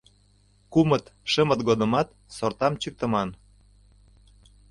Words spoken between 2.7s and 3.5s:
чӱктыман.